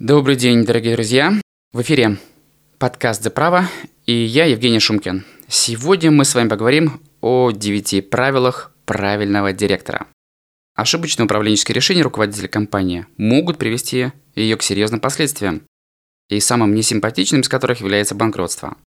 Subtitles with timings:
[0.00, 1.30] Добрый день, дорогие друзья!
[1.74, 2.16] В эфире
[2.78, 3.68] подкаст «За право»
[4.06, 5.26] и я, Евгений Шумкин.
[5.46, 10.06] Сегодня мы с вами поговорим о девяти правилах правильного директора.
[10.74, 15.64] Ошибочные управленческие решения руководителя компании могут привести ее к серьезным последствиям,
[16.30, 18.78] и самым несимпатичным из которых является банкротство.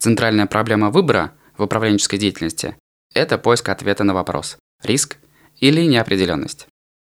[0.00, 2.76] Центральная проблема выбора в управленческой деятельности–
[3.14, 5.18] это поиск ответа на вопрос– риск
[5.60, 6.66] или неопределенность.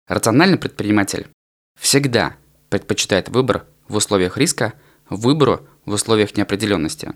[0.07, 1.29] Рациональный предприниматель
[1.81, 2.37] всегда
[2.69, 4.75] предпочитает выбор в условиях риска
[5.09, 7.13] выбору в условиях неопределенности.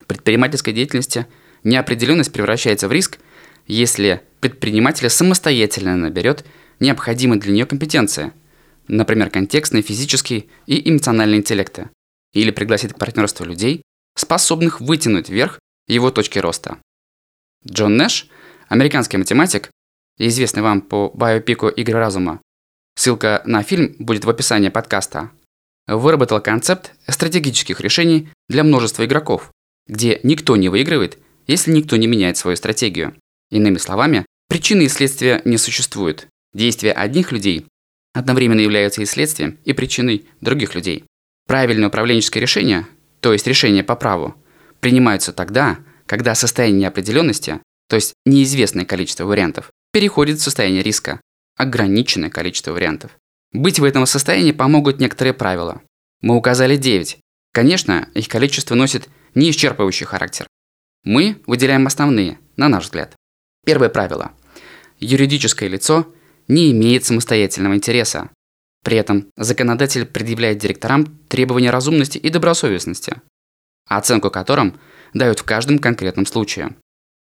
[0.00, 1.26] В предпринимательской деятельности
[1.64, 3.18] неопределенность превращается в риск,
[3.66, 6.44] если предприниматель самостоятельно наберет
[6.80, 8.32] необходимые для нее компетенции,
[8.88, 11.90] например, контекстный, физический и эмоциональный интеллекты,
[12.32, 13.82] или пригласит к партнерству людей,
[14.16, 16.78] способных вытянуть вверх его точки роста.
[17.66, 18.28] Джон Нэш,
[18.68, 19.70] американский математик,
[20.18, 22.40] известный вам по биопику «Игры разума»,
[22.94, 25.30] ссылка на фильм будет в описании подкаста,
[25.86, 29.50] выработал концепт стратегических решений для множества игроков,
[29.86, 33.14] где никто не выигрывает, если никто не меняет свою стратегию.
[33.50, 36.28] Иными словами, причины и следствия не существует.
[36.54, 37.66] Действия одних людей
[38.14, 41.04] одновременно являются и следствием, и причиной других людей.
[41.46, 42.86] Правильное управленческое решение,
[43.20, 44.34] то есть решение по праву,
[44.80, 51.20] принимаются тогда, когда состояние неопределенности, то есть неизвестное количество вариантов, переходит в состояние риска,
[51.62, 53.16] ограниченное количество вариантов.
[53.52, 55.82] Быть в этом состоянии помогут некоторые правила.
[56.20, 57.18] Мы указали 9.
[57.52, 60.46] Конечно, их количество носит неисчерпывающий характер.
[61.04, 63.14] Мы выделяем основные, на наш взгляд.
[63.64, 64.32] Первое правило.
[65.00, 66.06] Юридическое лицо
[66.48, 68.30] не имеет самостоятельного интереса.
[68.84, 73.20] При этом законодатель предъявляет директорам требования разумности и добросовестности,
[73.86, 74.78] оценку которым
[75.14, 76.76] дают в каждом конкретном случае.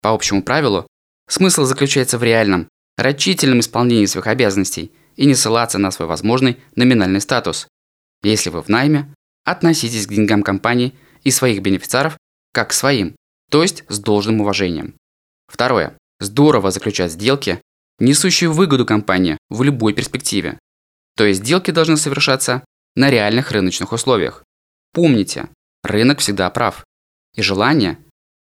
[0.01, 0.87] По общему правилу,
[1.29, 2.67] смысл заключается в реальном,
[2.97, 7.67] рачительном исполнении своих обязанностей и не ссылаться на свой возможный номинальный статус.
[8.23, 9.13] Если вы в найме,
[9.45, 12.17] относитесь к деньгам компании и своих бенефициаров
[12.53, 13.15] как к своим,
[13.49, 14.95] то есть с должным уважением.
[15.47, 15.97] Второе.
[16.19, 17.61] Здорово заключать сделки,
[17.99, 20.59] несущие выгоду компании в любой перспективе.
[21.15, 22.63] То есть сделки должны совершаться
[22.95, 24.43] на реальных рыночных условиях.
[24.93, 25.49] Помните,
[25.83, 26.83] рынок всегда прав.
[27.35, 27.99] И желание,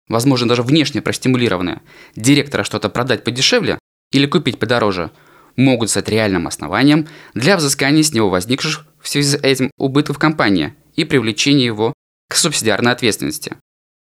[0.09, 1.83] возможно даже внешне простимулированное,
[2.15, 3.79] директора что-то продать подешевле
[4.15, 5.11] или купить подороже,
[5.57, 10.75] могут стать реальным основанием для взыскания с него возникших в связи с этим убытков компании
[10.95, 11.93] и привлечения его
[12.29, 13.57] к субсидиарной ответственности.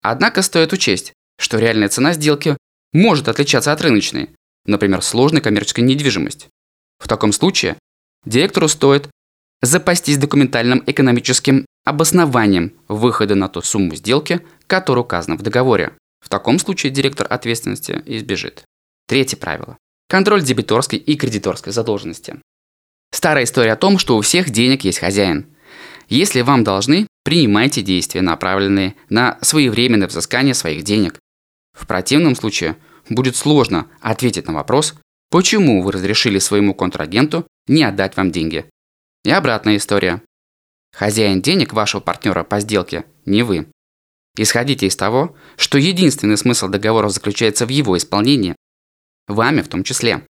[0.03, 2.59] Однако стоит учесть, что реальная цена сделки
[2.93, 4.31] может отличаться от рыночной,
[4.67, 6.49] например, сложной коммерческой недвижимость.
[6.99, 7.77] В таком случае
[8.27, 9.09] директору стоит
[9.63, 15.93] запастись документальным экономическим обоснованием выхода на ту сумму сделки, которая указана в договоре.
[16.21, 18.65] В таком случае директор ответственности избежит.
[19.09, 19.78] Третье правило.
[20.09, 22.41] Контроль дебиторской и кредиторской задолженности.
[23.12, 25.47] Старая история о том, что у всех денег есть хозяин.
[26.09, 31.19] Если вам должны, принимайте действия, направленные на своевременное взыскание своих денег.
[31.77, 32.77] В противном случае
[33.09, 34.95] будет сложно ответить на вопрос,
[35.31, 38.66] почему вы разрешили своему контрагенту не отдать вам деньги.
[39.25, 40.22] И обратная история.
[40.95, 43.66] Хозяин денег вашего партнера по сделке не вы.
[44.37, 48.55] Исходите из того, что единственный смысл договора заключается в его исполнении,
[49.27, 50.27] вами в том числе.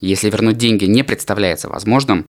[0.00, 2.26] Если вернуть деньги не представляется возможным,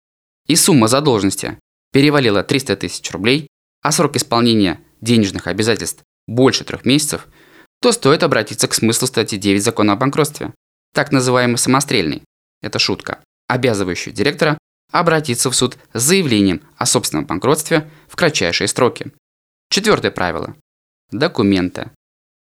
[0.47, 1.59] и сумма задолженности
[1.93, 3.49] перевалила 300 тысяч рублей,
[3.83, 7.29] а срок исполнения денежных обязательств больше трех месяцев,
[7.81, 10.55] то стоит обратиться к смыслу статьи 9 закона о банкротстве,
[10.95, 12.23] так называемый самострельный,
[12.63, 14.59] это шутка, обязывающий директора
[14.91, 19.13] обратиться в суд с заявлением о собственном банкротстве в кратчайшие сроки.
[19.71, 20.57] Четвертое правило.
[21.11, 21.91] Документы.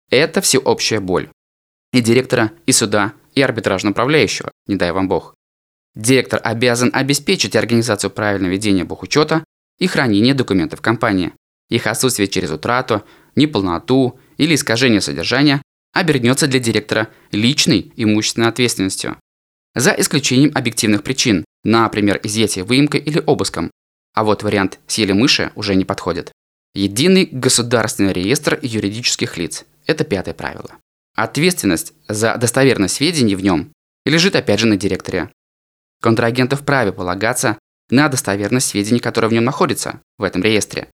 [0.09, 1.29] Это всеобщая боль.
[1.93, 5.35] И директора, и суда, и арбитражного управляющего, не дай вам бог.
[5.95, 9.43] Директор обязан обеспечить организацию правильного ведения бухучета
[9.79, 11.33] и хранения документов компании.
[11.69, 13.03] Их отсутствие через утрату,
[13.35, 15.61] неполноту или искажение содержания
[15.93, 19.17] обернется для директора личной имущественной ответственностью.
[19.75, 23.71] За исключением объективных причин, например, изъятия выемкой или обыском.
[24.13, 26.31] А вот вариант «съели мыши» уже не подходит.
[26.75, 30.77] Единый государственный реестр юридических лиц– это пятое правило.
[31.15, 33.71] Ответственность за достоверность сведений в нем
[34.05, 35.31] лежит опять же на директоре.
[36.01, 37.57] Контрагенты вправе полагаться
[37.89, 40.89] на достоверность сведений, которые в нем находятся, в этом реестре,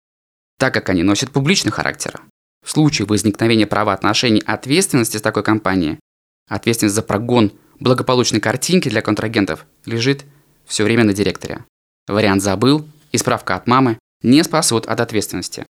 [0.58, 2.22] так как они носят публичный характер.
[2.64, 6.00] В случае возникновения правоотношений ответственности с такой компанией,
[6.48, 10.24] ответственность за прогон благополучной картинки для контрагентов лежит
[10.64, 11.64] все время на директоре.
[12.08, 15.66] Вариант «забыл» и справка от мамы не спасут от ответственности.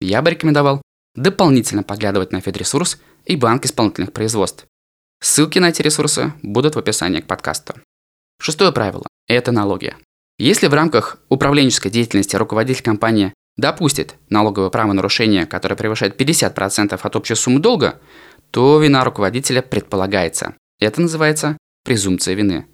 [0.00, 0.80] Я бы рекомендовал
[1.22, 4.66] дополнительно поглядывать на Федресурс и Банк исполнительных производств.
[5.20, 7.74] Ссылки на эти ресурсы будут в описании к подкасту.
[8.40, 9.96] Шестое правило– это налоги.
[10.38, 17.34] Если в рамках управленческой деятельности руководитель компании допустит налоговое правонарушение, которое превышает 50% от общей
[17.34, 18.00] суммы долга,
[18.52, 20.54] то вина руководителя предполагается.
[20.78, 22.66] Это называется презумпция вины.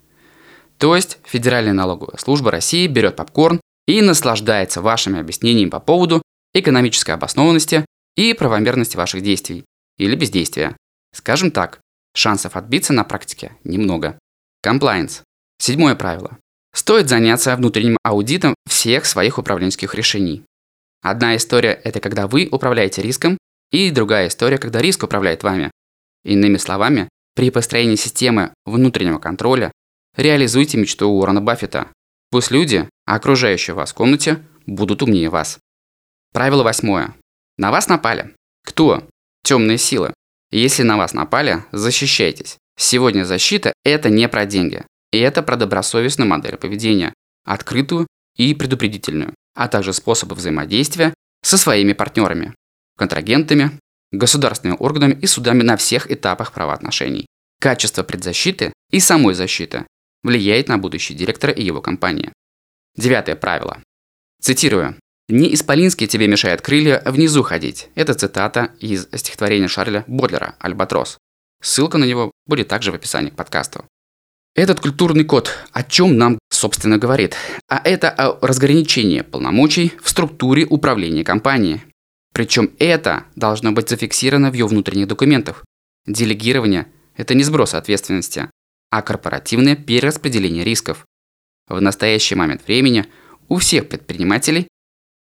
[0.77, 6.21] То есть Федеральная налоговая служба России берет попкорн и наслаждается вашими объяснениями по поводу
[6.53, 9.65] экономической обоснованности и правомерности ваших действий
[9.97, 10.75] или бездействия.
[11.13, 11.79] Скажем так,
[12.15, 14.19] шансов отбиться на практике немного.
[14.65, 15.21] Compliance.
[15.59, 16.37] Седьмое правило.
[16.73, 20.43] Стоит заняться внутренним аудитом всех своих управленческих решений.
[21.01, 23.37] Одна история– это когда вы управляете риском,
[23.71, 25.71] и другая история, когда риск управляет вами.
[26.23, 29.71] Иными словами, при построении системы внутреннего контроля
[30.15, 31.91] реализуйте мечту Уоррена Баффета.
[32.31, 35.59] Пусть люди, окружающие вас в комнате, будут умнее вас.
[36.33, 37.13] Правило восьмое.
[37.57, 38.35] На вас напали.
[38.63, 39.07] Кто?
[39.43, 40.13] Темные силы.
[40.51, 42.57] Если на вас напали, защищайтесь.
[42.77, 44.85] Сегодня защита– это не про деньги.
[45.11, 47.13] И это про добросовестную модель поведения,
[47.45, 52.53] открытую и предупредительную, а также способы взаимодействия со своими партнерами,
[52.97, 53.79] контрагентами,
[54.11, 57.27] государственными органами и судами на всех этапах правоотношений.
[57.61, 59.85] Качество предзащиты и самой защиты
[60.23, 62.33] влияет на будущее директора и его компании.
[62.97, 63.81] Девятое правило.
[64.41, 64.97] Цитирую.
[65.27, 67.89] «Не исполинские тебе мешают крылья внизу ходить».
[67.95, 71.17] Это цитата из стихотворения Шарля Бодлера «Альбатрос».
[71.61, 73.85] Ссылка на него будет также в описании к подкасту.
[74.55, 77.35] Этот культурный код о чем нам, собственно, говорит?
[77.67, 81.81] А это о разграничении полномочий в структуре управления компанией.
[82.33, 85.65] Причем это должно быть зафиксировано в ее внутренних документах.
[86.05, 86.87] Делегирование–
[87.17, 88.49] это не сброс ответственности,
[88.91, 91.05] а корпоративное перераспределение рисков.
[91.67, 93.07] В настоящий момент времени
[93.49, 94.67] у всех предпринимателей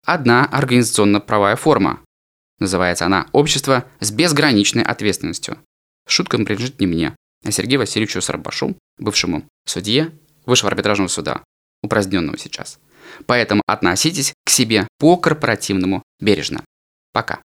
[0.07, 2.01] одна организационно-правая форма.
[2.59, 5.59] Называется она «Общество с безграничной ответственностью».
[6.07, 7.15] Шутка принадлежит не мне,
[7.45, 10.11] а Сергею Васильевичу Сарбашу, бывшему судье
[10.45, 11.43] Высшего арбитражного суда,
[11.83, 12.79] упраздненного сейчас.
[13.25, 16.63] Поэтому относитесь к себе по корпоративному бережно.
[17.11, 17.41] Пока.